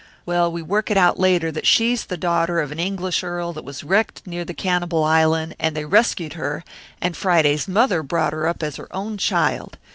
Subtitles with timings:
[0.25, 3.63] Well, we work it out later that she's the daughter of an English Earl that
[3.63, 6.63] was wrecked near the cannibal island, and they rescued her,
[6.99, 9.77] and Friday's mother brought her up as her own child.